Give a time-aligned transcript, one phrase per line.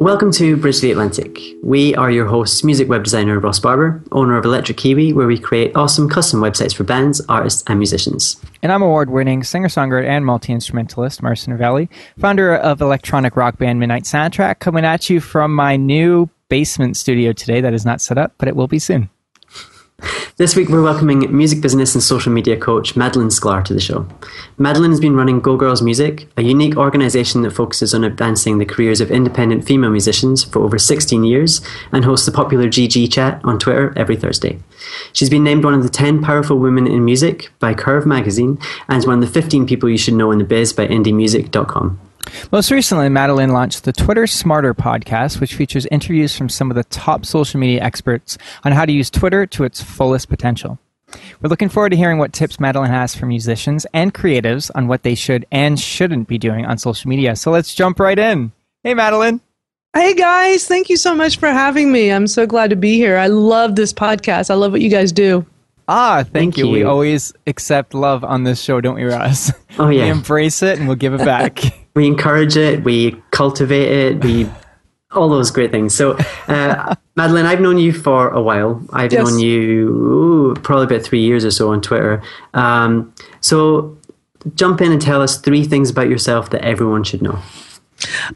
[0.00, 1.38] Welcome to Bridge the Atlantic.
[1.62, 5.38] We are your hosts, music web designer Ross Barber, owner of Electric Kiwi, where we
[5.38, 8.40] create awesome custom websites for bands, artists, and musicians.
[8.62, 13.58] And I'm award winning singer songwriter and multi instrumentalist Marcio Novelli, founder of electronic rock
[13.58, 18.00] band Midnight Soundtrack, coming at you from my new basement studio today that is not
[18.00, 19.10] set up, but it will be soon.
[20.36, 24.06] This week, we're welcoming music business and social media coach Madeline Sklar to the show.
[24.56, 28.64] Madeline has been running Go Girls Music, a unique organization that focuses on advancing the
[28.64, 31.60] careers of independent female musicians for over 16 years
[31.92, 34.58] and hosts the popular GG Chat on Twitter every Thursday.
[35.12, 38.58] She's been named one of the 10 powerful women in music by Curve magazine
[38.88, 42.09] and is one of the 15 people you should know in the biz by indiemusic.com.
[42.52, 46.84] Most recently, Madeline launched the Twitter Smarter podcast, which features interviews from some of the
[46.84, 50.78] top social media experts on how to use Twitter to its fullest potential.
[51.40, 55.02] We're looking forward to hearing what tips Madeline has for musicians and creatives on what
[55.02, 57.34] they should and shouldn't be doing on social media.
[57.34, 58.52] So let's jump right in.
[58.84, 59.40] Hey, Madeline.
[59.92, 62.12] Hey guys, thank you so much for having me.
[62.12, 63.16] I'm so glad to be here.
[63.16, 64.48] I love this podcast.
[64.48, 65.44] I love what you guys do.
[65.88, 66.68] Ah, thank, Thank you.
[66.68, 69.50] We always accept love on this show, don't we, Ross?
[69.80, 70.04] Oh, yeah.
[70.04, 71.58] we embrace it and we'll give it back.
[71.94, 74.48] we encourage it, we cultivate it, we
[75.12, 75.94] all those great things.
[75.94, 78.80] So, uh, Madeline, I've known you for a while.
[78.92, 79.24] I've Yes.
[79.28, 82.22] known you ooh, probably about three years or so on Twitter.
[82.54, 83.96] Um, so,
[84.54, 87.38] jump in and tell us three things about yourself that everyone should know.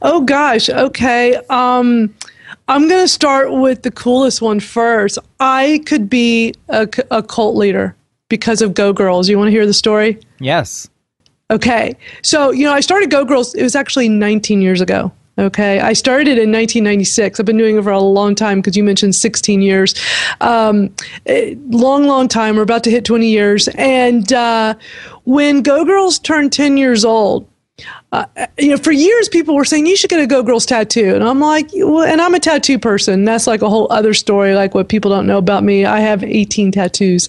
[0.03, 1.37] Oh gosh, okay.
[1.49, 2.15] Um,
[2.69, 5.19] I'm going to start with the coolest one first.
[5.41, 6.87] I could be a
[7.23, 7.95] cult leader
[8.29, 9.29] because of Go Girls.
[9.29, 10.19] You want to hear the story?
[10.41, 10.89] yes.
[11.51, 11.97] Okay.
[12.23, 15.13] So, you know, I started Go Girls, it was actually 19 years ago.
[15.37, 15.81] Okay.
[15.81, 17.41] I started in 1996.
[17.41, 19.95] I've been doing it for a long time because you mentioned 16 years.
[20.41, 20.95] Um,
[21.27, 22.57] eh, long, long time.
[22.57, 23.69] We're about to hit 20 years.
[23.75, 24.75] And uh,
[25.25, 27.49] when Go Girls turned 10 years old,
[28.13, 28.27] uh,
[28.59, 31.25] you know, for years people were saying you should get a Go Girls tattoo, and
[31.25, 33.25] I'm like, well, and I'm a tattoo person.
[33.25, 35.85] That's like a whole other story, like what people don't know about me.
[35.85, 37.29] I have 18 tattoos.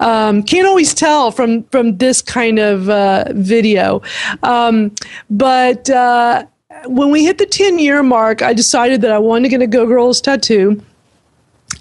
[0.00, 4.02] Um, can't always tell from from this kind of uh, video,
[4.42, 4.94] um,
[5.30, 5.88] but.
[5.90, 6.46] Uh,
[6.86, 9.66] when we hit the 10 year mark, I decided that I wanted to get a
[9.66, 10.82] Go Girls tattoo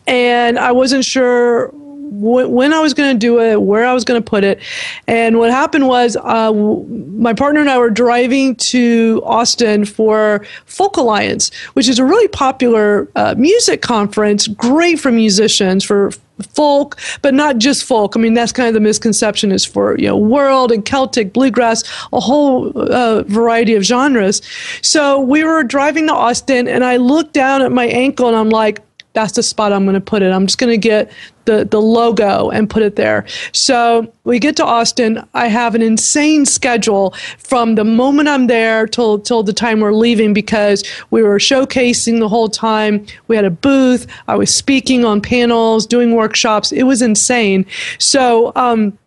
[0.05, 1.73] and I wasn't sure
[2.11, 4.61] wh- when I was going to do it, where I was going to put it.
[5.07, 6.85] And what happened was, uh, w-
[7.17, 12.27] my partner and I were driving to Austin for Folk Alliance, which is a really
[12.27, 16.11] popular uh, music conference, great for musicians, for
[16.55, 18.15] folk, but not just folk.
[18.15, 21.83] I mean, that's kind of the misconception is for, you know, world and Celtic, bluegrass,
[22.11, 24.41] a whole uh, variety of genres.
[24.81, 28.49] So we were driving to Austin and I looked down at my ankle and I'm
[28.49, 28.81] like,
[29.13, 30.31] that's the spot I'm going to put it.
[30.31, 31.11] I'm just going to get
[31.45, 33.25] the, the logo and put it there.
[33.51, 35.25] So we get to Austin.
[35.33, 39.93] I have an insane schedule from the moment I'm there till till the time we're
[39.93, 43.05] leaving because we were showcasing the whole time.
[43.27, 44.07] We had a booth.
[44.27, 46.71] I was speaking on panels, doing workshops.
[46.71, 47.65] It was insane.
[47.97, 48.97] So um,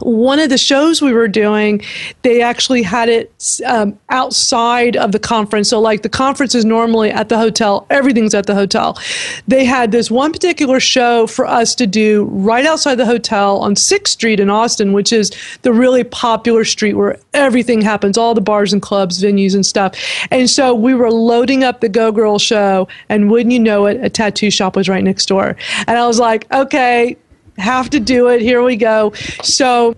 [0.00, 1.80] one of the shows we were doing,
[2.22, 5.68] they actually had it um, outside of the conference.
[5.68, 8.98] So, like the conference is normally at the hotel, everything's at the hotel.
[9.46, 13.74] They had this one particular show for us to do right outside the hotel on
[13.76, 15.30] 6th Street in Austin, which is
[15.62, 19.94] the really popular street where everything happens, all the bars and clubs, venues, and stuff.
[20.30, 24.02] And so we were loading up the Go Girl show, and wouldn't you know it,
[24.02, 25.56] a tattoo shop was right next door.
[25.86, 27.16] And I was like, okay,
[27.58, 28.40] have to do it.
[28.40, 29.12] Here we go.
[29.42, 29.94] So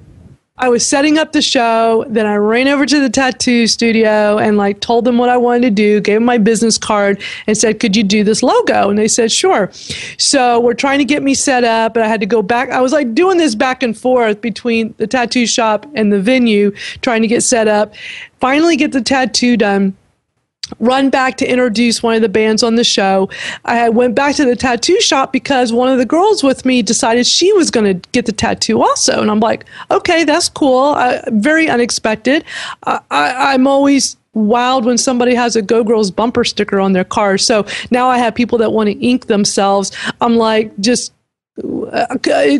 [0.58, 2.06] I was setting up the show.
[2.08, 5.62] Then I ran over to the tattoo studio and like told them what I wanted
[5.62, 8.88] to do, gave them my business card and said, could you do this logo?
[8.88, 9.70] And they said, sure.
[10.16, 12.70] So we're trying to get me set up and I had to go back.
[12.70, 16.70] I was like doing this back and forth between the tattoo shop and the venue,
[17.02, 17.94] trying to get set up.
[18.40, 19.94] Finally get the tattoo done
[20.80, 23.28] run back to introduce one of the bands on the show.
[23.64, 27.26] I went back to the tattoo shop because one of the girls with me decided
[27.26, 29.20] she was going to get the tattoo also.
[29.20, 30.94] And I'm like, okay, that's cool.
[30.96, 32.44] Uh, very unexpected.
[32.84, 37.38] I, I'm always wild when somebody has a Go Girls bumper sticker on their car.
[37.38, 39.92] So now I have people that want to ink themselves.
[40.20, 41.12] I'm like, just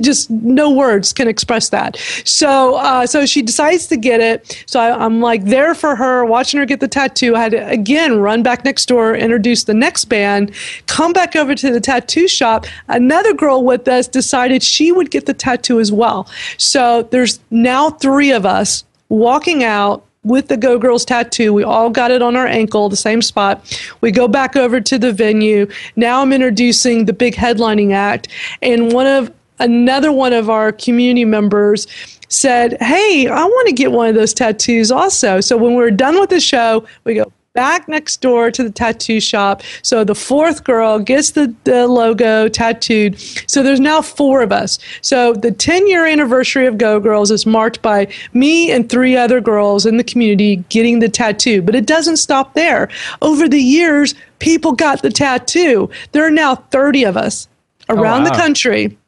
[0.00, 1.96] just no words can express that.
[2.25, 4.64] So, uh, so she decides to get it.
[4.66, 7.37] So I, am like there for her, watching her get the tattoo.
[7.37, 10.52] I had to again run back next door, introduce the next band,
[10.87, 12.66] come back over to the tattoo shop.
[12.88, 16.28] Another girl with us decided she would get the tattoo as well.
[16.56, 21.52] So there's now three of us walking out with the Go Girls tattoo.
[21.52, 23.81] We all got it on our ankle, the same spot.
[24.00, 25.69] We go back over to the venue.
[25.94, 28.28] Now I'm introducing the big headlining act,
[28.61, 31.87] and one of another one of our community members
[32.28, 35.40] said, Hey, I want to get one of those tattoos also.
[35.40, 39.18] So when we're done with the show, we go back next door to the tattoo
[39.18, 39.62] shop.
[39.82, 43.18] So the fourth girl gets the, the logo tattooed.
[43.48, 44.78] So there's now four of us.
[45.00, 49.40] So the 10 year anniversary of Go Girls is marked by me and three other
[49.40, 51.62] girls in the community getting the tattoo.
[51.62, 52.88] But it doesn't stop there.
[53.22, 55.90] Over the years, people got the tattoo.
[56.12, 57.48] There are now 30 of us
[57.88, 58.30] around oh, wow.
[58.30, 58.98] the country,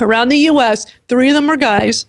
[0.00, 0.86] around the US.
[1.08, 2.04] Three of them are guys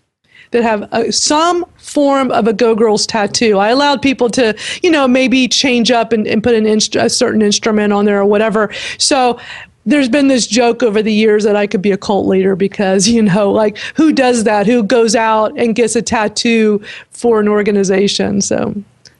[0.51, 3.57] that have uh, some form of a Go Girls tattoo.
[3.57, 7.09] I allowed people to, you know, maybe change up and, and put an inst- a
[7.09, 8.71] certain instrument on there or whatever.
[8.97, 9.39] So
[9.85, 13.07] there's been this joke over the years that I could be a cult leader because,
[13.07, 14.67] you know, like who does that?
[14.67, 18.41] Who goes out and gets a tattoo for an organization?
[18.41, 18.75] So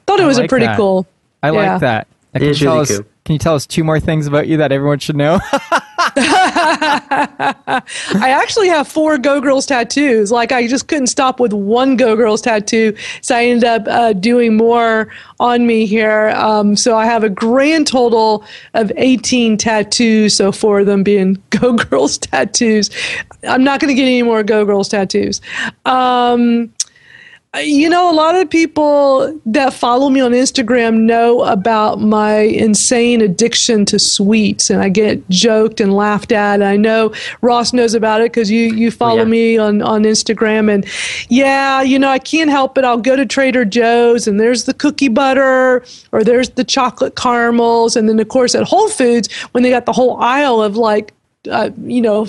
[0.05, 0.77] thought it was like a pretty that.
[0.77, 1.07] cool.
[1.43, 1.71] I yeah.
[1.71, 2.07] like that.
[2.33, 3.05] It is really cool.
[3.25, 5.39] Can you tell us two more things about you that everyone should know?
[7.75, 7.83] I
[8.15, 10.31] actually have four Go Girls tattoos.
[10.31, 14.13] Like I just couldn't stop with one Go Girls tattoo, so I ended up uh,
[14.13, 15.09] doing more
[15.39, 16.29] on me here.
[16.35, 18.43] Um, so I have a grand total
[18.73, 20.35] of 18 tattoos.
[20.35, 22.89] So four of them being Go Girls tattoos.
[23.47, 25.41] I'm not going to get any more Go Girls tattoos.
[25.85, 26.73] Um,
[27.59, 33.19] you know, a lot of people that follow me on Instagram know about my insane
[33.19, 36.61] addiction to sweets, and I get joked and laughed at.
[36.61, 39.25] I know Ross knows about it because you you follow yeah.
[39.25, 40.85] me on on Instagram, and
[41.27, 42.85] yeah, you know, I can't help it.
[42.85, 45.83] I'll go to Trader Joe's, and there's the cookie butter,
[46.13, 49.85] or there's the chocolate caramels, and then of course at Whole Foods when they got
[49.85, 51.13] the whole aisle of like
[51.49, 52.27] uh, you know,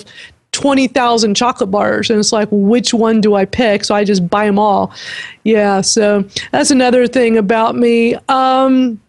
[0.53, 3.83] 20,000 chocolate bars and it's like which one do I pick?
[3.83, 4.93] So I just buy them all.
[5.43, 8.15] Yeah so that's another thing about me.
[8.29, 9.01] Um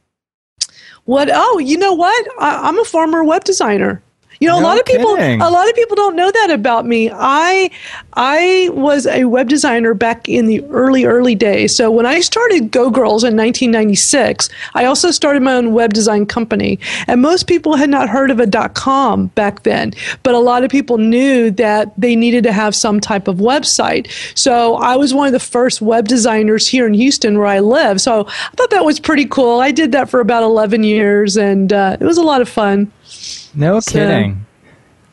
[1.04, 2.26] what oh you know what?
[2.40, 4.02] I, I'm a former web designer
[4.40, 6.86] you know, no a lot of people a lot of people don't know that about
[6.86, 7.10] me.
[7.12, 7.70] I
[8.14, 11.74] I was a web designer back in the early early days.
[11.74, 16.26] So when I started Go Girls in 1996, I also started my own web design
[16.26, 16.78] company.
[17.06, 19.92] And most people had not heard of a dot .com back then,
[20.22, 24.10] but a lot of people knew that they needed to have some type of website.
[24.36, 28.00] So I was one of the first web designers here in Houston where I live.
[28.00, 29.60] So I thought that was pretty cool.
[29.60, 32.90] I did that for about 11 years and uh, it was a lot of fun.
[33.54, 34.46] No so, kidding.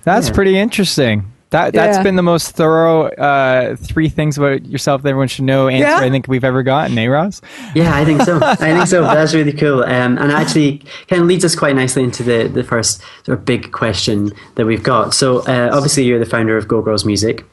[0.03, 0.33] That's yeah.
[0.33, 1.31] pretty interesting.
[1.51, 2.03] That that's yeah.
[2.03, 5.97] been the most thorough uh, three things about yourself that everyone should know answer yeah.
[5.97, 7.41] I think we've ever gotten, eh, Ross?
[7.75, 8.39] Yeah, I think so.
[8.41, 9.01] I think so.
[9.13, 12.63] That's really cool, um, and actually kind of leads us quite nicely into the the
[12.63, 15.13] first sort of big question that we've got.
[15.13, 17.43] So uh, obviously, you're the founder of Go Girls Music.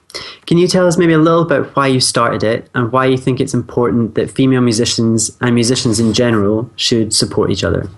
[0.46, 3.19] Can you tell us maybe a little bit why you started it and why you
[3.19, 7.91] think it's important that female musicians and musicians in general should support each other?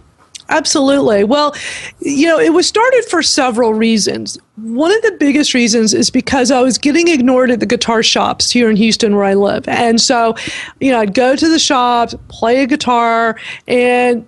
[0.50, 1.22] Absolutely.
[1.22, 1.54] Well,
[2.00, 4.36] you know, it was started for several reasons.
[4.56, 8.50] One of the biggest reasons is because I was getting ignored at the guitar shops
[8.50, 9.66] here in Houston where I live.
[9.68, 10.34] And so,
[10.80, 13.38] you know, I'd go to the shops, play a guitar,
[13.68, 14.26] and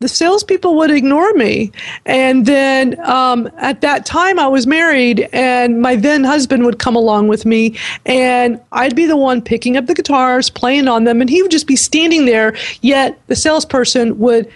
[0.00, 1.72] the salespeople would ignore me.
[2.04, 6.96] And then um, at that time, I was married, and my then husband would come
[6.96, 11.20] along with me, and I'd be the one picking up the guitars, playing on them,
[11.20, 12.54] and he would just be standing there.
[12.82, 14.50] Yet the salesperson would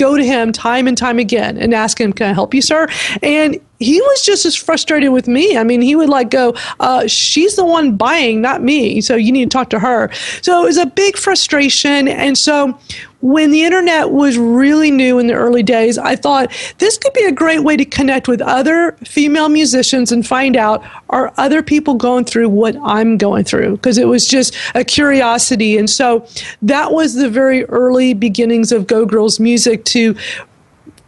[0.00, 2.88] go to him time and time again and ask him, Can I help you, sir?
[3.22, 5.56] And he was just as frustrated with me.
[5.56, 9.00] I mean, he would like go, uh, She's the one buying, not me.
[9.00, 10.10] So you need to talk to her.
[10.42, 12.06] So it was a big frustration.
[12.06, 12.78] And so
[13.20, 17.24] when the internet was really new in the early days, I thought this could be
[17.24, 21.94] a great way to connect with other female musicians and find out are other people
[21.94, 23.72] going through what I'm going through?
[23.72, 25.76] Because it was just a curiosity.
[25.76, 26.26] And so
[26.62, 30.16] that was the very early beginnings of Go Girls Music to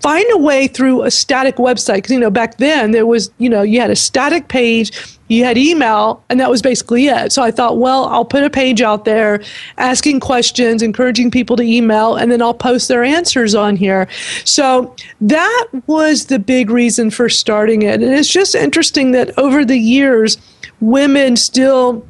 [0.02, 3.48] find a way through a static website because you know back then there was you
[3.48, 7.32] know you had a static page you had email and that was basically it.
[7.32, 9.40] So i thought well i'll put a page out there
[9.78, 14.08] asking questions encouraging people to email and then i'll post their answers on here.
[14.44, 18.02] So that was the big reason for starting it.
[18.02, 20.36] And it's just interesting that over the years
[20.80, 22.04] women still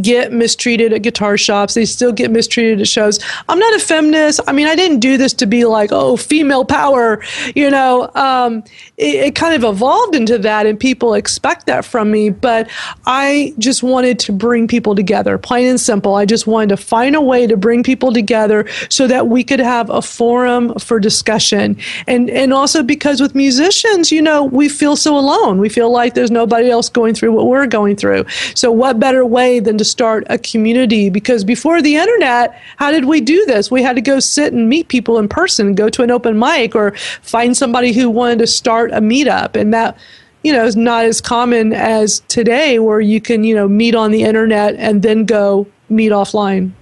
[0.00, 1.74] get mistreated at guitar shops.
[1.74, 3.20] They still get mistreated at shows.
[3.48, 4.40] I'm not a feminist.
[4.46, 7.22] I mean, I didn't do this to be like, oh, female power.
[7.54, 8.64] You know, um,
[8.96, 12.30] it, it, kind of evolved into that, and people expect that from me.
[12.30, 12.70] But
[13.06, 16.14] I just wanted to bring people together, plain and simple.
[16.14, 19.60] I just wanted to find a way to bring people together so that we could
[19.60, 21.76] have a forum for discussion.
[22.06, 25.58] And and also because with musicians, you know, we feel so alone.
[25.58, 28.24] We feel like there's nobody else going through what we're going through.
[28.54, 33.04] So what better way than to start a community because before the internet, how did
[33.04, 33.70] we do this?
[33.70, 36.74] We had to go sit and meet people in person, go to an open mic,
[36.74, 36.92] or
[37.22, 39.56] find somebody who wanted to start a meetup.
[39.56, 39.98] And that,
[40.42, 44.10] you know, is not as common as today where you can, you know, meet on
[44.10, 46.72] the internet and then go meet offline.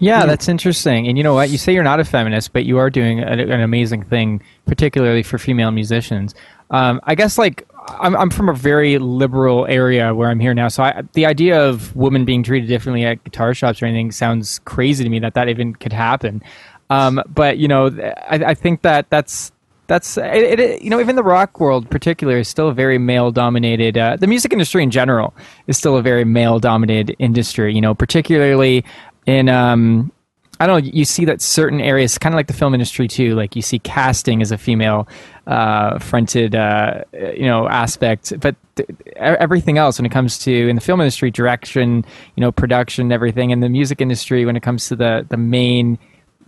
[0.00, 1.06] Yeah, that's interesting.
[1.08, 1.50] And you know what?
[1.50, 5.36] You say you're not a feminist, but you are doing an amazing thing, particularly for
[5.36, 6.34] female musicians.
[6.70, 10.68] Um, I guess like I'm, I'm from a very liberal area where I'm here now,
[10.68, 14.58] so I, the idea of women being treated differently at guitar shops or anything sounds
[14.60, 16.42] crazy to me that that even could happen.
[16.90, 17.86] Um, but you know,
[18.28, 19.52] I, I, think that that's
[19.86, 23.32] that's it, it, you know even the rock world particularly is still a very male
[23.32, 25.34] dominated uh, the music industry in general
[25.66, 28.84] is still a very male dominated industry you know particularly
[29.26, 30.12] in um,
[30.60, 30.90] I don't know.
[30.92, 33.34] You see that certain areas, kind of like the film industry too.
[33.34, 35.08] Like you see casting as a female
[35.46, 40.76] uh, fronted, uh, you know, aspect, but th- everything else when it comes to in
[40.76, 42.04] the film industry, direction,
[42.36, 45.98] you know, production, everything, and the music industry when it comes to the the main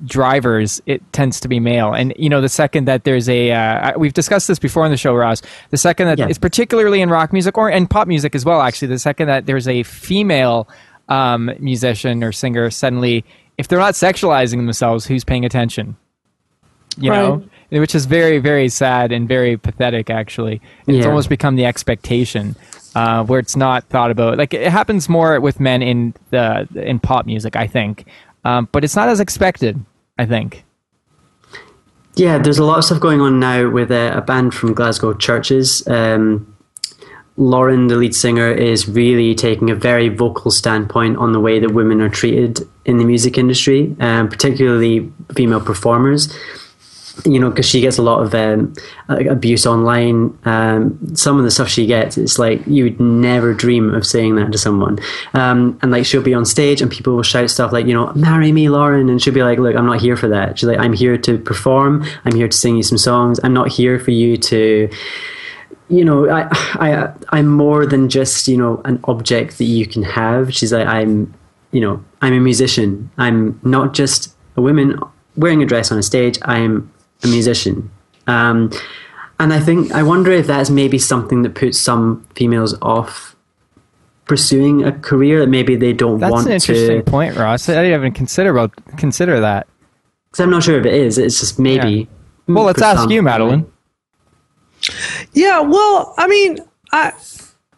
[0.05, 1.93] drivers, it tends to be male.
[1.93, 4.97] And you know, the second that there's a, uh, we've discussed this before on the
[4.97, 5.43] show, Ross.
[5.71, 6.29] The second that yeah.
[6.29, 8.61] it's particularly in rock music or and pop music as well.
[8.61, 10.69] Actually, the second that there's a female
[11.09, 13.25] um, musician or singer, suddenly
[13.59, 15.97] if they're not sexualizing themselves, who's paying attention?
[16.99, 17.23] You right.
[17.23, 20.11] know, which is very, very sad and very pathetic.
[20.11, 21.07] Actually, it's yeah.
[21.07, 22.55] almost become the expectation
[22.95, 24.37] uh, where it's not thought about.
[24.37, 28.07] Like it happens more with men in the in pop music, I think,
[28.45, 29.83] um, but it's not as expected.
[30.19, 30.65] I think.
[32.15, 35.15] Yeah, there's a lot of stuff going on now with a, a band from Glasgow,
[35.15, 35.91] CHVRCHES.
[35.91, 36.52] Um,
[37.37, 41.73] Lauren, the lead singer, is really taking a very vocal standpoint on the way that
[41.73, 46.35] women are treated in the music industry, um, particularly female performers.
[47.27, 48.73] You know, because she gets a lot of um,
[49.09, 50.37] abuse online.
[50.47, 54.37] Um, some of the stuff she gets, it's like you would never dream of saying
[54.37, 54.99] that to someone.
[55.35, 58.15] Um, and like she'll be on stage and people will shout stuff like, you know,
[58.15, 59.11] marry me, Lauren.
[59.11, 60.59] And she'll be like, look, I'm not here for that.
[60.59, 62.03] She's like, I'm here to perform.
[62.25, 63.39] I'm here to sing you some songs.
[63.45, 64.89] I'm not here for you to
[65.93, 70.03] you know, I, I, I'm more than just, you know, an object that you can
[70.03, 70.55] have.
[70.55, 71.33] She's like, I'm,
[71.71, 73.11] you know, I'm a musician.
[73.19, 74.99] I'm not just a woman
[75.37, 76.39] wearing a dress on a stage.
[76.43, 76.91] I'm
[77.23, 77.91] a musician.
[78.27, 78.73] Um,
[79.39, 83.37] and I think, I wonder if that's maybe something that puts some females off
[84.25, 86.51] pursuing a career that maybe they don't that's want to.
[86.51, 87.11] That's an interesting to.
[87.11, 87.69] point, Ross.
[87.69, 89.67] I didn't even consider about consider that.
[90.31, 91.19] Because I'm not sure if it is.
[91.19, 92.09] It's just maybe.
[92.47, 92.55] Yeah.
[92.55, 93.72] Well, let's ask you, Madeline.
[95.33, 96.59] Yeah, well, I mean,
[96.93, 97.13] I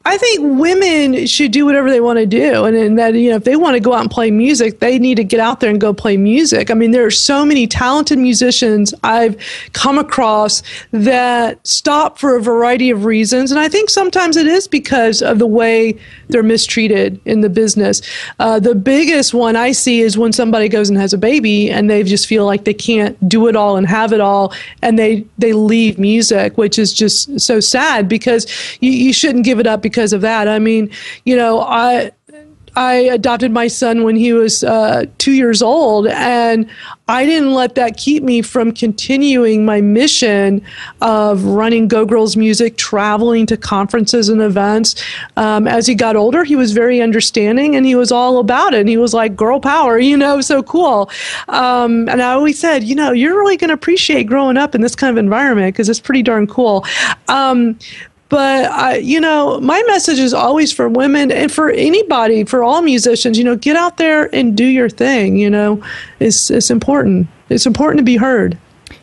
[0.07, 2.67] I think women should do whatever they want to do.
[2.67, 4.99] And, and that, you know, if they want to go out and play music, they
[4.99, 6.71] need to get out there and go play music.
[6.71, 9.35] I mean, there are so many talented musicians I've
[9.73, 13.51] come across that stop for a variety of reasons.
[13.51, 18.03] And I think sometimes it is because of the way they're mistreated in the business.
[18.39, 21.89] Uh, the biggest one I see is when somebody goes and has a baby and
[21.89, 24.53] they just feel like they can't do it all and have it all.
[24.83, 28.47] And they, they leave music, which is just so sad because
[28.81, 30.49] you, you shouldn't give it up because of that.
[30.49, 30.91] I mean,
[31.25, 32.11] you know, I
[32.77, 36.69] I adopted my son when he was uh, two years old, and
[37.07, 40.61] I didn't let that keep me from continuing my mission
[41.01, 45.01] of running Go Girls Music, traveling to conferences and events.
[45.37, 48.81] Um, as he got older, he was very understanding and he was all about it.
[48.81, 51.11] And he was like, girl power, you know, so cool.
[51.49, 54.81] Um, and I always said, you know, you're really going to appreciate growing up in
[54.81, 56.85] this kind of environment because it's pretty darn cool.
[57.29, 57.79] Um,
[58.29, 62.83] but I, you know, my message is always for women and for anybody, for all
[62.83, 63.39] musicians.
[63.39, 65.37] You know, get out there and do your thing.
[65.37, 65.83] You know,
[66.21, 67.29] it's it's important.
[67.49, 68.59] It's important to be heard.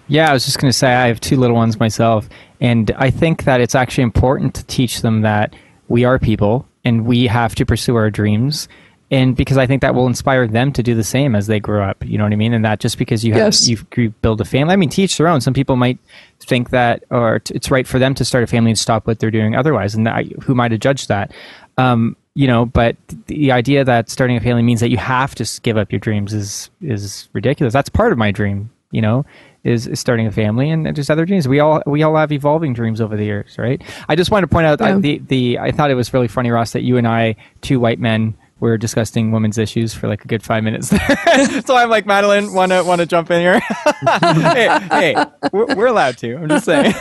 [0.07, 2.27] Yeah, I was just going to say I have two little ones myself,
[2.59, 5.55] and I think that it's actually important to teach them that
[5.87, 8.67] we are people and we have to pursue our dreams
[9.11, 11.83] and because I think that will inspire them to do the same as they grow
[11.83, 12.03] up.
[12.05, 12.53] You know what I mean?
[12.53, 13.67] And that just because you have yes.
[13.67, 15.41] you, you build a family, I mean, teach their own.
[15.41, 15.99] Some people might
[16.39, 19.19] think that, or t- it's right for them to start a family and stop what
[19.19, 21.33] they're doing otherwise, and that, who might have judged that?
[21.77, 22.95] Um, you know, but
[23.27, 26.33] the idea that starting a family means that you have to give up your dreams
[26.33, 27.73] is is ridiculous.
[27.73, 28.71] That's part of my dream.
[28.91, 29.25] You know,
[29.63, 31.47] is, is starting a family and just other dreams.
[31.47, 33.81] We all we all have evolving dreams over the years, right?
[34.07, 34.95] I just wanted to point out yeah.
[34.95, 37.79] I, the the I thought it was really funny, Ross, that you and I, two
[37.79, 41.61] white men we're discussing women's issues for like a good five minutes there.
[41.65, 43.59] so I'm like, Madeline, wanna wanna jump in here?
[44.53, 46.37] hey, hey, we're, we're, allowed to.
[46.37, 46.93] I'm just saying.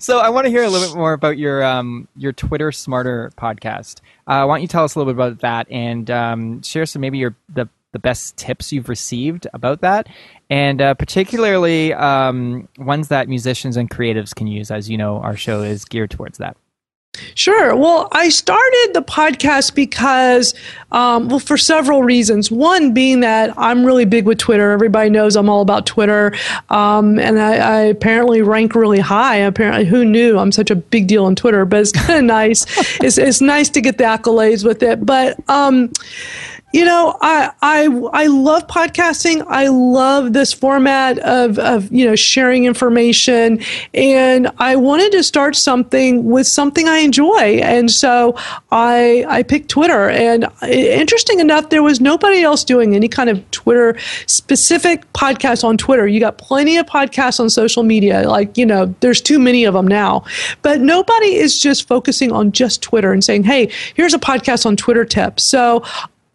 [0.00, 3.30] so I want to hear a little bit more about your um, your Twitter Smarter
[3.36, 4.00] podcast.
[4.26, 7.00] Uh, why don't you tell us a little bit about that and um, share some
[7.02, 10.08] maybe your the the best tips you've received about that,
[10.50, 14.70] and uh, particularly um, ones that musicians and creatives can use.
[14.70, 16.56] As you know, our show is geared towards that.
[17.34, 17.76] Sure.
[17.76, 20.52] Well, I started the podcast because,
[20.90, 22.50] um, well, for several reasons.
[22.50, 24.72] One being that I'm really big with Twitter.
[24.72, 26.34] Everybody knows I'm all about Twitter,
[26.70, 29.36] um, and I, I, apparently rank really high.
[29.36, 31.64] Apparently, who knew I'm such a big deal on Twitter?
[31.64, 32.64] But it's kind of nice.
[33.00, 35.06] It's it's nice to get the accolades with it.
[35.06, 35.92] But um,
[36.74, 39.44] you know, I I I love podcasting.
[39.46, 43.60] I love this format of of you know sharing information,
[43.94, 48.34] and I wanted to start something with something I enjoy, and so
[48.72, 50.10] I I picked Twitter.
[50.10, 55.76] And interesting enough, there was nobody else doing any kind of Twitter specific podcast on
[55.76, 56.08] Twitter.
[56.08, 59.74] You got plenty of podcasts on social media, like you know, there's too many of
[59.74, 60.24] them now,
[60.62, 64.74] but nobody is just focusing on just Twitter and saying, hey, here's a podcast on
[64.74, 65.44] Twitter tips.
[65.44, 65.84] So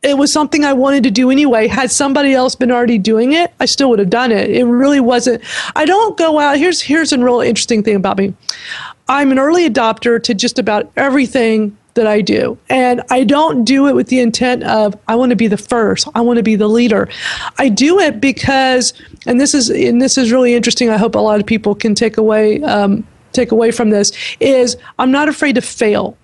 [0.01, 1.67] it was something I wanted to do anyway.
[1.67, 4.49] Had somebody else been already doing it, I still would have done it.
[4.49, 5.43] It really wasn't.
[5.75, 6.57] I don't go out.
[6.57, 8.33] Here's here's a real interesting thing about me.
[9.09, 12.57] I'm an early adopter to just about everything that I do.
[12.69, 16.07] And I don't do it with the intent of I want to be the first.
[16.15, 17.09] I want to be the leader.
[17.57, 18.93] I do it because,
[19.25, 20.89] and this is and this is really interesting.
[20.89, 24.11] I hope a lot of people can take away um, take away from this.
[24.39, 26.17] Is I'm not afraid to fail.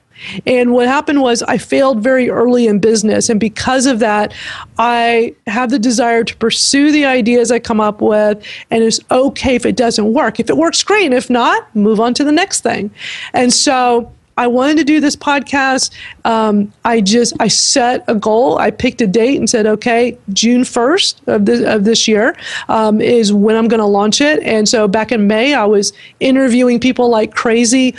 [0.46, 3.30] And what happened was I failed very early in business.
[3.30, 4.34] And because of that,
[4.78, 8.44] I have the desire to pursue the ideas I come up with.
[8.72, 10.40] And it's okay if it doesn't work.
[10.40, 11.14] If it works, great.
[11.14, 12.92] If not, move on to the next thing.
[13.34, 15.92] And so I wanted to do this podcast.
[16.26, 18.58] Um, I just I set a goal.
[18.58, 22.36] I picked a date and said, okay, June first of this of this year
[22.68, 24.44] um, is when I'm going to launch it.
[24.44, 27.96] And so back in May, I was interviewing people like crazy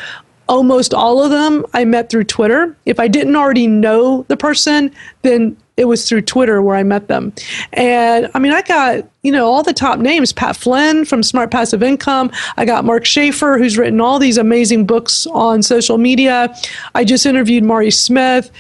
[0.49, 2.76] almost all of them I met through Twitter.
[2.87, 7.09] If I didn't already know the person, then it was through Twitter where I met
[7.09, 7.32] them.
[7.75, 11.50] And I mean, I got, you know, all the top names Pat Flynn from Smart
[11.50, 12.30] Passive Income.
[12.56, 16.54] I got Mark Schaefer, who's written all these amazing books on social media.
[16.95, 18.50] I just interviewed Mari Smith,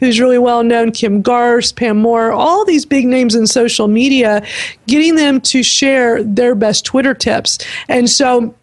[0.00, 4.44] who's really well known, Kim Garst, Pam Moore, all these big names in social media,
[4.86, 7.58] getting them to share their best Twitter tips.
[7.88, 8.54] And so,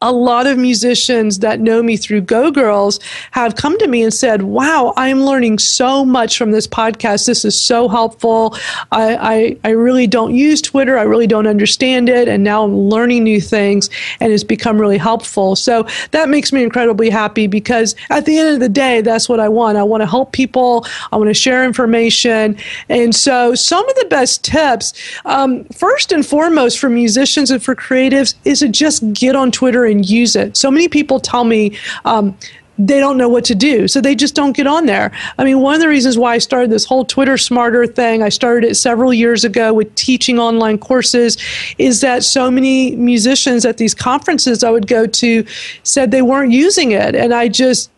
[0.00, 3.00] a lot of musicians that know me through Go Girls
[3.32, 7.26] have come to me and said, Wow, I'm learning so much from this podcast.
[7.26, 8.56] This is so helpful.
[8.92, 10.98] I, I, I, really don't use Twitter.
[10.98, 12.28] I really don't understand it.
[12.28, 15.56] And now I'm learning new things and it's become really helpful.
[15.56, 19.40] So that makes me incredibly happy because at the end of the day, that's what
[19.40, 19.78] I want.
[19.78, 22.56] I want to help people, I want to share information.
[22.88, 27.74] And so some of the best tips, um, first and foremost for musicians and for
[27.74, 30.56] creatives, is to just get on Twitter and use it.
[30.56, 32.36] So many people tell me, um,
[32.78, 33.88] they don't know what to do.
[33.88, 35.10] So they just don't get on there.
[35.36, 38.28] I mean, one of the reasons why I started this whole Twitter Smarter thing, I
[38.28, 41.36] started it several years ago with teaching online courses,
[41.78, 45.44] is that so many musicians at these conferences I would go to
[45.82, 47.16] said they weren't using it.
[47.16, 47.90] And I just,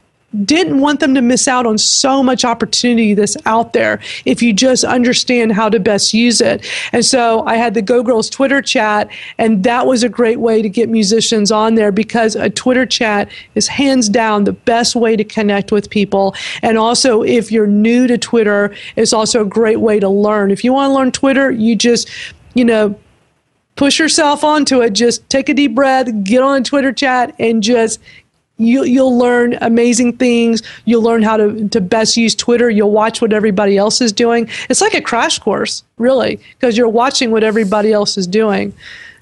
[0.45, 4.53] didn't want them to miss out on so much opportunity that's out there if you
[4.53, 6.65] just understand how to best use it.
[6.93, 10.63] And so I had the Go Girls Twitter chat, and that was a great way
[10.63, 15.17] to get musicians on there because a Twitter chat is hands down the best way
[15.17, 16.35] to connect with people.
[16.63, 20.51] And also, if you're new to Twitter, it's also a great way to learn.
[20.51, 22.09] If you want to learn Twitter, you just,
[22.55, 22.99] you know,
[23.75, 24.93] push yourself onto it.
[24.93, 27.99] Just take a deep breath, get on a Twitter chat, and just
[28.61, 30.63] you, you'll learn amazing things.
[30.85, 32.69] You'll learn how to, to best use Twitter.
[32.69, 34.49] You'll watch what everybody else is doing.
[34.69, 38.75] It's like a crash course, really, because you're watching what everybody else is doing.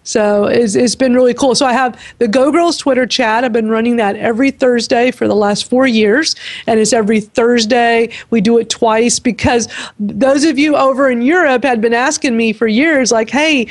[0.02, 1.54] So it's, it's been really cool.
[1.54, 3.44] So I have the Go Girls Twitter chat.
[3.44, 6.34] I've been running that every Thursday for the last four years.
[6.66, 8.10] And it's every Thursday.
[8.30, 9.68] We do it twice because
[10.00, 13.68] those of you over in Europe had been asking me for years, like, hey,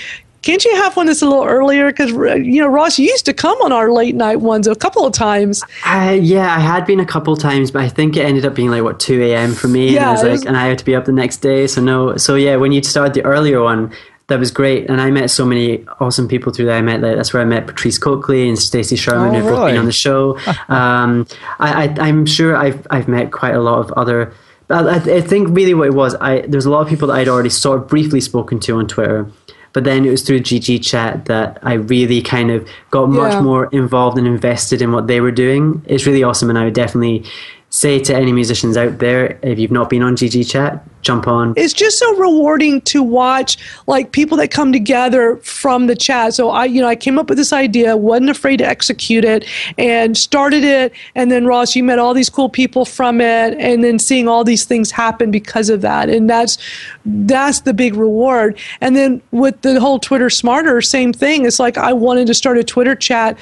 [0.48, 1.88] can't you have one that's a little earlier?
[1.88, 5.06] Because you know, Ross, you used to come on our late night ones a couple
[5.06, 5.62] of times.
[5.86, 8.56] Uh, yeah, I had been a couple of times, but I think it ended up
[8.56, 9.54] being like what two a.m.
[9.54, 10.46] for me, yeah, and I was like, was...
[10.46, 11.68] and I had to be up the next day.
[11.68, 13.92] So no, so yeah, when you started the earlier one,
[14.28, 16.78] that was great, and I met so many awesome people through that.
[16.78, 19.58] I met like, that's where I met Patrice Coakley and Stacey Sherman, oh, who've really?
[19.58, 20.38] both been on the show.
[20.70, 21.28] um,
[21.60, 24.34] I, I, I'm sure I've I've met quite a lot of other.
[24.70, 27.28] I, I think really what it was, I there's a lot of people that I'd
[27.28, 29.30] already sort of briefly spoken to on Twitter
[29.78, 33.42] but then it was through GG Chat that I really kind of got much yeah.
[33.42, 35.86] more involved and invested in what they were doing.
[35.86, 37.24] It's really awesome, and I would definitely
[37.70, 41.54] say to any musicians out there if you've not been on GG Chat, jump on.
[41.56, 46.34] It's just so rewarding to watch like people that come together from the chat.
[46.34, 49.46] So I, you know, I came up with this idea, wasn't afraid to execute it,
[49.78, 50.92] and started it.
[51.16, 54.44] And then Ross, you met all these cool people from it, and then seeing all
[54.44, 56.58] these things happen because of that, and that's
[57.06, 58.58] that's the big reward.
[58.82, 61.46] And then with the whole Twitter Smarter, same thing.
[61.46, 63.40] It's like I wanted to start a Twitter chat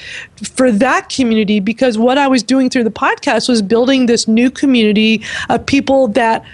[0.54, 4.52] for that community because what I was doing through the podcast was building this new
[4.52, 6.46] community of people that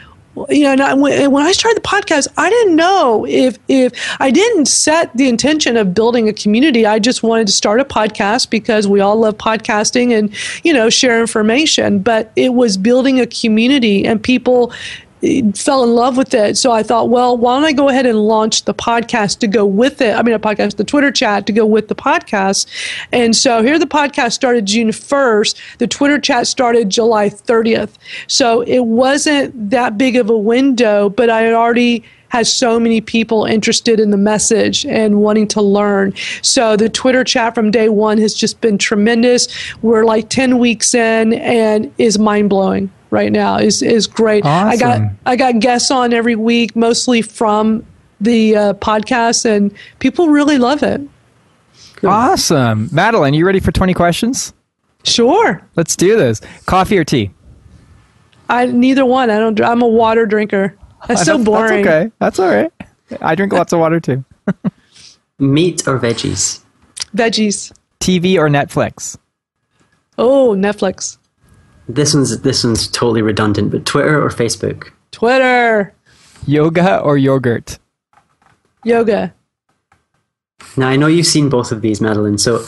[0.50, 4.32] you know, and I, when I started the podcast, I didn't know if if I
[4.32, 6.86] didn't set the intention of building a community.
[6.86, 10.90] I just wanted to start a podcast because we all love podcasting and you know
[10.90, 12.00] share information.
[12.00, 14.72] But it was building a community and people
[15.56, 16.58] fell in love with it.
[16.58, 19.66] So I thought, well, why don't I go ahead and launch the podcast to go
[19.66, 20.16] with it?
[20.16, 22.68] I mean, a podcast, the Twitter chat to go with the podcast.
[23.12, 25.78] And so here the podcast started June 1st.
[25.78, 27.92] The Twitter chat started July 30th.
[28.28, 33.02] So it wasn't that big of a window, but I had already has so many
[33.02, 36.14] people interested in the message and wanting to learn.
[36.42, 39.50] So the Twitter chat from day one has just been tremendous.
[39.82, 44.44] We're like 10 weeks in and is mind blowing right now is is great.
[44.46, 44.70] Awesome.
[44.70, 47.86] I got I got guests on every week, mostly from
[48.20, 51.02] the uh, podcast, and people really love it.
[52.04, 52.90] Awesome.
[52.92, 54.54] Madeline, you ready for 20 questions?
[55.04, 55.62] Sure.
[55.76, 56.42] Let's do this.
[56.66, 57.30] Coffee or tea?
[58.50, 59.30] I neither one.
[59.30, 59.60] I don't.
[59.62, 60.76] I'm a water drinker.
[61.08, 61.84] That's so boring.
[61.84, 62.12] That's okay.
[62.20, 62.72] That's all right.
[63.22, 64.24] I drink lots of water too.
[65.40, 66.62] Meat or veggies?
[67.16, 67.74] Veggies.
[68.00, 69.18] TV or Netflix?
[70.18, 71.18] Oh, Netflix.
[71.96, 74.92] This one's this one's totally redundant, but Twitter or Facebook?
[75.12, 75.94] Twitter.
[76.48, 77.78] Yoga or yogurt?
[78.84, 79.34] Yoga.
[80.78, 82.38] Now I know you've seen both of these, Madeline.
[82.38, 82.66] So,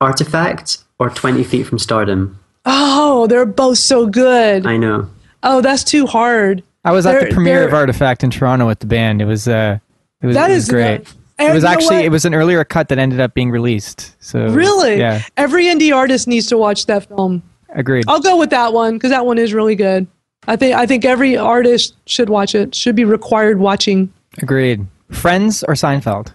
[0.00, 2.38] Artifact or Twenty Feet from Stardom?
[2.66, 4.66] Oh, they're both so good.
[4.66, 5.08] I know.
[5.42, 6.62] Oh, that's too hard.
[6.84, 9.22] I was at They're- the premiere of Artifact in Toronto with the band.
[9.22, 9.78] It was uh,
[10.22, 11.14] it was, That it was is great.
[11.38, 14.14] and It was actually it was an earlier cut that ended up being released.
[14.22, 14.98] So Really?
[14.98, 17.42] yeah, Every indie artist needs to watch that film.
[17.74, 18.04] Agreed.
[18.08, 20.06] I'll go with that one because that one is really good.
[20.46, 22.74] I think I think every artist should watch it.
[22.74, 24.86] Should be required watching Agreed.
[25.10, 26.32] Friends or Seinfeld?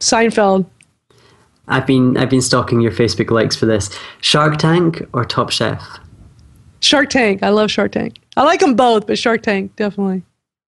[0.00, 0.66] Seinfeld.
[1.66, 3.90] I've been I've been stalking your Facebook likes for this.
[4.20, 5.82] Shark Tank or Top Chef?
[6.80, 7.42] Shark Tank.
[7.42, 8.16] I love Shark Tank.
[8.36, 10.22] I like them both, but Shark Tank definitely.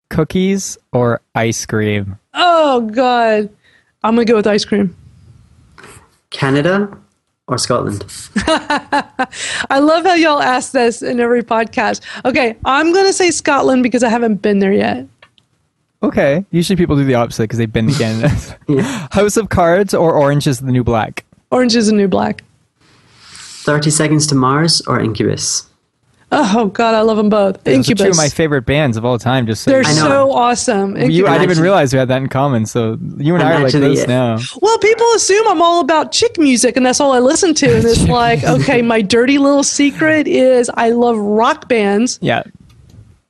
[0.10, 2.18] Cookies or ice cream?
[2.34, 3.50] Oh God,
[4.04, 4.96] I'm gonna go with ice cream.
[6.32, 6.98] Canada
[7.50, 8.06] or Scotland?
[8.38, 12.02] I love how y'all ask this in every podcast.
[12.24, 15.06] Okay, I'm gonna say Scotland because I haven't been there yet.
[16.02, 16.46] Okay.
[16.52, 18.34] Usually people do the opposite because they've been to Canada.
[18.70, 19.08] Yeah.
[19.12, 21.26] House of Cards or Orange is the New Black?
[21.52, 22.44] Orange is the new black.
[23.20, 25.68] Thirty Seconds to Mars or Incubus?
[26.32, 27.64] Oh God, I love them both.
[27.64, 28.04] Those are Incubus.
[28.04, 29.48] two of my favorite bands of all time.
[29.48, 30.02] Just so They're you know.
[30.06, 30.10] I know.
[30.10, 30.96] so awesome.
[30.96, 32.68] You, I didn't even realize we had that in common.
[32.68, 34.38] So you and I I'm are like actually- this now.
[34.62, 37.76] Well, people assume I'm all about chick music, and that's all I listen to.
[37.78, 42.20] And it's like, okay, my dirty little secret is I love rock bands.
[42.22, 42.44] Yeah.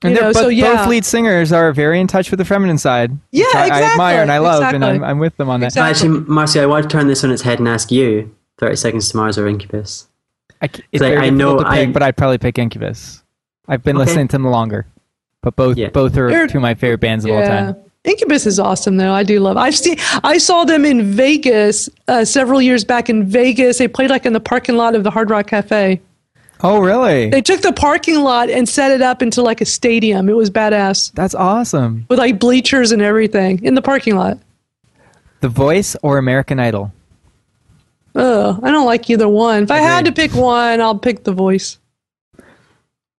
[0.01, 0.75] And You they're- know, but so yeah.
[0.75, 3.11] both lead singers are very in touch with the feminine side.
[3.31, 5.03] Yeah, which I, I admire and I love, and I'm.
[5.05, 5.67] I'm with them on that.
[5.67, 6.09] Exactly.
[6.09, 9.07] Actually, Marcio, I want to turn this on its head and ask you: Thirty Seconds
[9.11, 10.07] to Mars or Incubus?
[10.61, 12.57] I, c- it's Like, very I know difficult to pick, I- but I'd probably pick
[12.59, 13.23] Incubus.
[13.67, 14.05] I've been Okay.
[14.05, 14.87] listening to them longer,
[15.41, 15.89] but both Yeah.
[15.89, 17.75] both are They're- two of my favorite bands of all time.
[18.05, 19.11] Incubus is awesome, though.
[19.11, 19.57] I do love.
[19.57, 19.97] I've seen.
[20.23, 23.77] I saw them in Vegas uh, several years back in Vegas.
[23.77, 25.99] They played like in the parking lot of the Hard Rock Cafe.
[26.61, 27.29] Oh, really?
[27.29, 30.27] They took the parking lot and set it up into like a stadium.
[30.29, 32.05] It was badass That's awesome.
[32.09, 34.37] with like bleachers and everything in the parking lot.
[35.41, 36.91] The Voice or American Idol?
[38.15, 39.63] Ugh, I don't like either one.
[39.63, 41.77] If I had to pick one, I'll pick The Voice.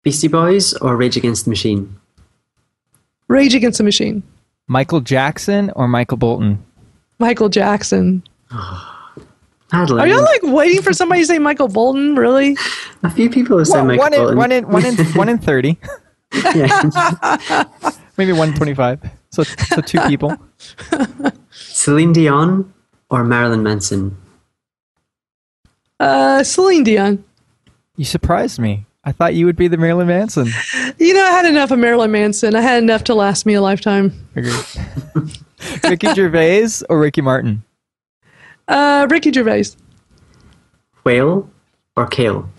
[0.03, 1.95] Beastie Boys or Rage Against the Machine?
[3.27, 4.23] Rage Against the Machine.
[4.67, 6.63] Michael Jackson or Michael Bolton?
[7.19, 8.23] Michael Jackson.
[9.71, 10.01] Madeline.
[10.01, 12.15] Are y'all like waiting for somebody to say Michael Bolton?
[12.15, 12.57] Really?
[13.03, 14.37] a few people have said One, Michael one, in, Bolton.
[14.37, 15.77] one in one in one in thirty,
[16.55, 17.61] yeah.
[18.17, 18.99] maybe one twenty-five.
[19.29, 20.35] So so two people.
[21.51, 22.73] Celine Dion
[23.11, 24.17] or Marilyn Manson?
[25.99, 27.23] Uh, Celine Dion.
[27.97, 28.85] You surprised me.
[29.03, 30.49] I thought you would be the Marilyn Manson.
[30.97, 32.55] You know, I had enough of Marilyn Manson.
[32.55, 34.13] I had enough to last me a lifetime.
[34.35, 34.53] Agreed.
[35.83, 37.63] Ricky Gervais or Ricky Martin?
[38.67, 39.65] Uh, Ricky Gervais.
[41.03, 41.49] Whale
[41.95, 42.49] or Kale?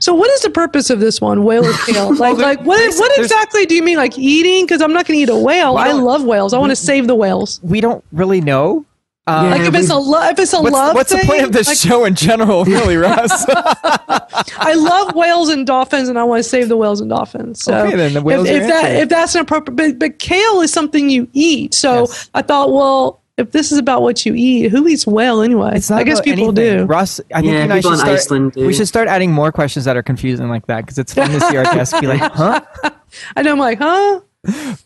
[0.00, 2.14] So, what is the purpose of this one, whale or kale?
[2.18, 2.94] Like, like what?
[2.96, 4.64] What exactly do you mean, like eating?
[4.64, 5.76] Because I'm not going to eat a whale.
[5.76, 6.52] I love whales.
[6.52, 7.60] I want to save the whales.
[7.62, 8.84] We don't really know.
[9.28, 10.94] Uh, like if it's a lo- if it's a what's, love.
[10.94, 13.44] What's thing, the point of this like, show in general, really, Russ?
[13.48, 17.60] I love whales and dolphins, and I want to save the whales and dolphins.
[17.60, 20.60] So okay, then the whales if, if that if that's an appropriate, but, but kale
[20.60, 21.74] is something you eat.
[21.74, 22.30] So yes.
[22.34, 25.72] I thought, well, if this is about what you eat, who eats whale anyway?
[25.74, 26.78] It's not I guess people anything.
[26.78, 26.84] do.
[26.84, 28.66] Russ, I think yeah, you know, should start, Iceland do.
[28.66, 31.40] We should start adding more questions that are confusing like that because it's fun to
[31.40, 32.60] see our guests be like, huh?
[33.36, 34.20] I know, I'm like, huh?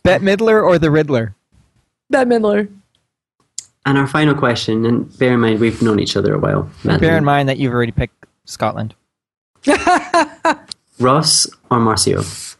[0.03, 1.37] Bette Midler or the Riddler?
[2.09, 2.69] Bette Midler.
[3.87, 6.71] And our final question, and bear in mind we've known each other a while.
[6.85, 7.01] Madeline.
[7.01, 8.95] Bear in mind that you've already picked Scotland.
[10.99, 12.57] Ross or Marcio?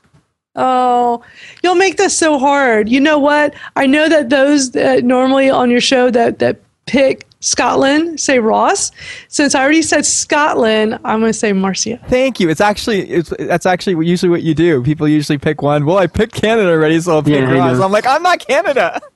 [0.57, 1.23] Oh,
[1.63, 2.89] you'll make this so hard.
[2.89, 3.55] You know what?
[3.77, 8.91] I know that those that normally on your show that that pick Scotland say Ross.
[9.29, 12.05] Since I already said Scotland, I'm going to say Marcio.
[12.09, 12.51] Thank you.
[12.51, 14.83] It's actually it's that's actually usually what you do.
[14.83, 15.87] People usually pick one.
[15.87, 17.81] Well, I picked Canada already, so I'll pick Yeah, Ross.
[17.81, 19.01] I'm like, I'm not Canada.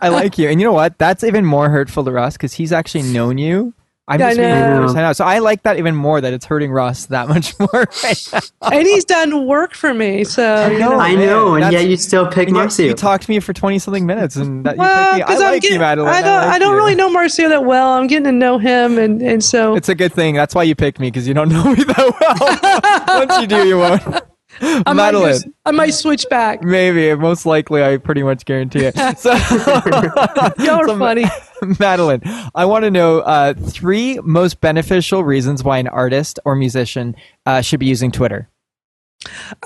[0.00, 0.98] I like you, and you know what?
[0.98, 3.74] That's even more hurtful to Russ because he's actually known you.
[4.10, 4.84] I'm Yeah, just reading know.
[4.84, 5.18] it first.
[5.18, 6.18] So I like that even more.
[6.22, 7.68] That it's hurting Russ that much more.
[8.02, 8.40] Right now.
[8.62, 10.24] and he's done work for me.
[10.24, 10.98] So you know.
[10.98, 12.86] I know, and yet you still pick And Marcio.
[12.86, 15.22] you talked to me for twenty something minutes, and that you Well, picked me.
[15.22, 16.14] I because I'm like getting, you, Madeline.
[16.14, 17.92] I don't, like I don't really know Marcio that well.
[17.92, 20.34] I'm getting to know him, and and so It's a good thing.
[20.34, 23.18] That's why you picked me because you don't know me that well.
[23.26, 24.02] Once you do, you won't.
[24.60, 25.32] I might, Madeline.
[25.32, 26.62] just- I might switch back.
[26.62, 28.94] Maybe, most likely, I pretty much guarantee it.
[29.18, 29.32] So,
[30.58, 31.24] Y'all are so, funny.
[31.80, 32.22] Madeline,
[32.54, 37.16] I want to know uh, three most beneficial reasons why an artist or musician
[37.46, 38.48] uh, should be using Twitter.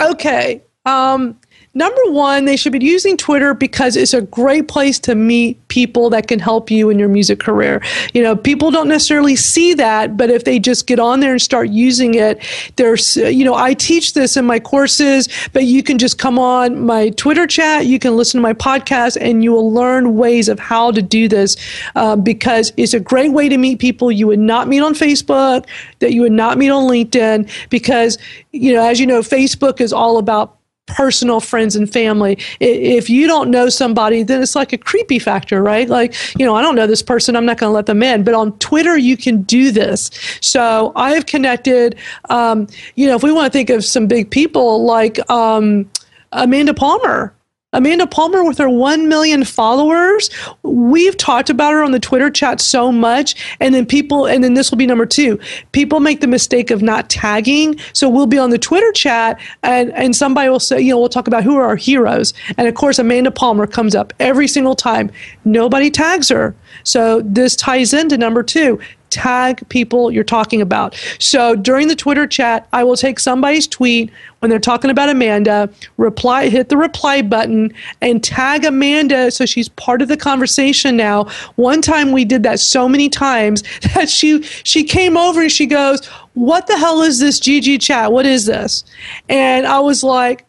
[0.00, 0.62] Okay.
[0.86, 1.38] Um,
[1.74, 6.10] number one, they should be using Twitter because it's a great place to meet people
[6.10, 7.82] that can help you in your music career.
[8.12, 11.40] You know, people don't necessarily see that, but if they just get on there and
[11.40, 12.42] start using it,
[12.76, 16.84] there's, you know, I teach this in my courses, but you can just come on
[16.84, 20.58] my Twitter chat, you can listen to my podcast, and you will learn ways of
[20.58, 21.56] how to do this
[21.94, 25.66] uh, because it's a great way to meet people you would not meet on Facebook,
[26.00, 28.18] that you would not meet on LinkedIn, because,
[28.52, 32.38] you know, as you know, Facebook is all about personal friends and family.
[32.60, 35.88] If you don't know somebody, then it's like a creepy factor, right?
[35.88, 38.24] Like, you know, I don't know this person, I'm not going to let them in.
[38.24, 40.10] But on Twitter, you can do this.
[40.40, 41.96] So I have connected,
[42.30, 42.66] um,
[42.96, 45.88] you know, if we want to think of some big people like um,
[46.32, 47.34] Amanda Palmer.
[47.74, 50.28] Amanda Palmer, with her 1 million followers,
[50.62, 53.34] we've talked about her on the Twitter chat so much.
[53.60, 55.40] And then people, and then this will be number two
[55.72, 57.78] people make the mistake of not tagging.
[57.94, 61.08] So we'll be on the Twitter chat, and, and somebody will say, you know, we'll
[61.08, 62.34] talk about who are our heroes.
[62.58, 65.10] And of course, Amanda Palmer comes up every single time.
[65.44, 66.54] Nobody tags her.
[66.84, 68.80] So this ties into number two
[69.12, 70.94] tag people you're talking about.
[71.20, 75.70] So during the Twitter chat, I will take somebody's tweet when they're talking about Amanda,
[75.98, 81.28] reply, hit the reply button, and tag Amanda so she's part of the conversation now.
[81.54, 83.62] One time we did that so many times
[83.94, 88.10] that she she came over and she goes, "What the hell is this GG chat?
[88.10, 88.82] What is this?"
[89.28, 90.44] And I was like,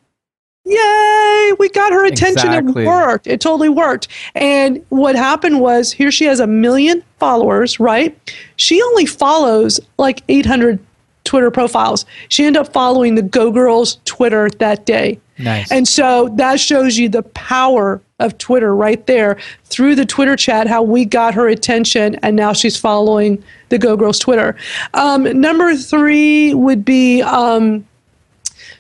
[0.65, 1.54] Yay!
[1.60, 2.54] We got her attention.
[2.54, 2.84] Exactly.
[2.84, 3.28] It worked.
[3.28, 4.08] It totally worked.
[4.34, 8.17] And what happened was here she has a million followers, right?
[8.56, 10.80] She only follows like 800
[11.26, 12.06] Twitter profiles.
[12.30, 15.19] She ended up following the Go Girls Twitter that day.
[15.38, 15.71] Nice.
[15.71, 20.67] And so that shows you the power of Twitter right there through the Twitter chat,
[20.67, 24.56] how we got her attention, and now she's following the Go Girls Twitter.
[24.93, 27.86] Um, number three would be um,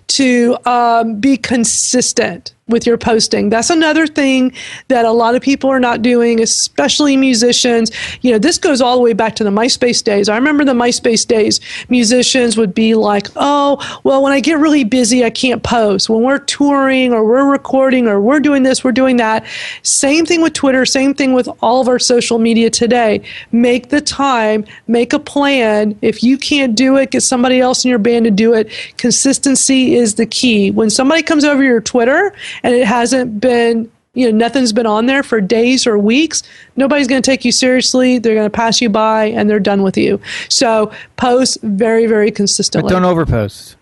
[0.07, 3.47] to um, be consistent with your posting.
[3.49, 4.53] That's another thing
[4.89, 7.91] that a lot of people are not doing, especially musicians.
[8.21, 10.27] You know, this goes all the way back to the MySpace days.
[10.27, 14.83] I remember the MySpace days, musicians would be like, oh, well, when I get really
[14.83, 16.09] busy, I can't post.
[16.09, 19.45] When we're touring or we're recording or we're doing this, we're doing that.
[19.83, 23.21] Same thing with Twitter, same thing with all of our social media today.
[23.51, 25.97] Make the time, make a plan.
[26.01, 28.69] If you can't do it, get somebody else in your band to do it.
[28.97, 30.71] Consistency is the key.
[30.71, 32.33] When somebody comes over your Twitter
[32.63, 36.43] and it hasn't been you know nothing's been on there for days or weeks
[36.75, 39.81] nobody's going to take you seriously they're going to pass you by and they're done
[39.81, 42.91] with you so post very very consistently.
[42.91, 43.75] But don't overpost.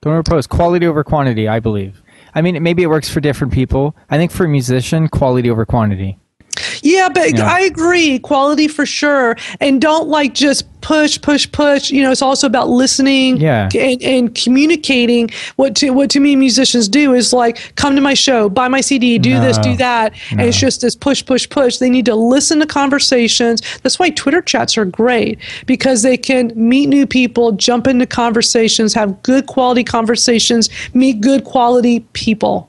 [0.00, 0.48] Don't overpost.
[0.48, 2.02] Quality over quantity, I believe.
[2.34, 3.94] I mean, maybe it works for different people.
[4.10, 6.18] I think for a musician, quality over quantity.
[6.82, 7.46] Yeah, but Yeah.
[7.50, 8.18] I agree.
[8.18, 9.36] Quality for sure.
[9.60, 11.92] And don't like just push, push, push.
[11.92, 13.68] You know, it's also about listening Yeah.
[13.72, 15.30] and, and communicating.
[15.54, 18.80] What to what to me musicians do is like come to my show, buy my
[18.80, 20.12] CD, do this, do that.
[20.32, 21.76] And it's just this push, push, push.
[21.78, 23.62] They need to listen to conversations.
[23.82, 28.92] That's why Twitter chats are great because they can meet new people, jump into conversations,
[28.94, 32.68] have good quality conversations, meet good quality people.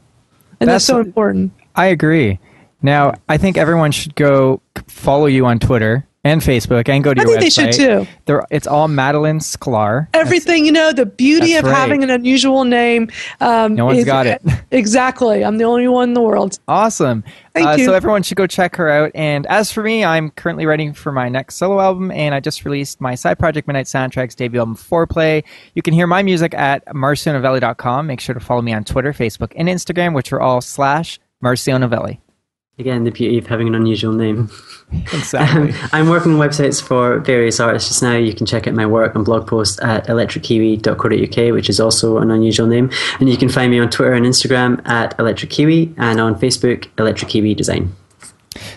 [0.59, 1.51] And that's, That's- so important.
[1.75, 2.37] I agree.
[2.83, 7.19] Now, I think everyone should go follow you on Twitter and Facebook and go to
[7.21, 8.07] I your think they should too.
[8.25, 10.07] They're, it's all Madeline Sklar.
[10.13, 11.75] Everything, you know, the beauty of right.
[11.75, 13.09] having an unusual name.
[13.41, 14.41] Um, No one's is- got it.
[14.71, 15.45] Exactly.
[15.45, 16.57] I'm the only one in the world.
[16.67, 17.23] Awesome.
[17.53, 17.85] Thank uh, you.
[17.85, 19.11] So everyone should go check her out.
[19.13, 22.65] And as for me, I'm currently writing for my next solo album, and I just
[22.65, 25.43] released my side project Midnight Soundtracks debut album Foreplay.
[25.75, 28.07] You can hear my music at marcionovelli.com.
[28.07, 31.79] Make sure to follow me on Twitter, Facebook, and Instagram, which are all slash Marcio
[31.79, 32.19] Novelli.
[32.79, 34.49] Again, the beauty of having an unusual name.
[35.11, 35.71] Exactly.
[35.71, 38.15] Um, I'm working on websites for various artists just now.
[38.15, 42.29] You can check out my work and blog post at electrickiwi.co.uk, which is also an
[42.29, 42.91] unusual name.
[43.19, 47.31] And you can find me on Twitter and Instagram at electrickiwi and on Facebook, Electric
[47.31, 47.95] Kiwi Design.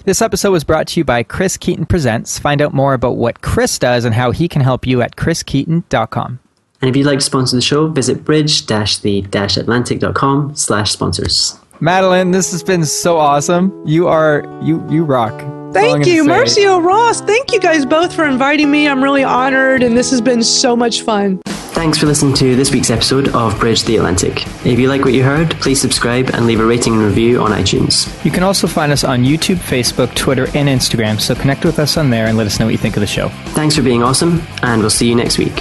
[0.04, 2.38] This episode was brought to you by Chris Keaton Presents.
[2.38, 6.38] Find out more about what Chris does and how he can help you at chriskeaton.com.
[6.80, 11.58] And if you'd like to sponsor the show, visit bridge-the-atlantic.com slash sponsors.
[11.80, 13.72] Madeline, this has been so awesome.
[13.86, 15.32] You are you you rock.
[15.72, 16.30] That's all I'm Thank you, say.
[16.30, 17.20] Marcio Ross.
[17.20, 18.88] Thank you guys both for inviting me.
[18.88, 21.42] I'm really honored, and this has been so much fun.
[21.46, 24.46] Thanks for listening to this week's episode of Bridge the Atlantic.
[24.64, 27.50] If you like what you heard, please subscribe and leave a rating and review on
[27.50, 28.24] iTunes.
[28.24, 31.98] You can also find us on YouTube, Facebook, Twitter, and Instagram, so connect with us
[31.98, 33.28] on there and let us know what you think of the show.
[33.48, 35.60] Thanks for being awesome, and we'll see you next week.